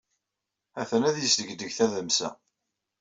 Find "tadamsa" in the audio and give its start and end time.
1.77-2.29